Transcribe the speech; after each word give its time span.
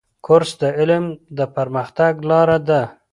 کورس 0.25 0.51
د 0.61 0.63
علم 0.79 1.05
د 1.37 1.39
پرمختګ 1.55 2.13
لاره 2.29 2.57
ده. 2.69 2.81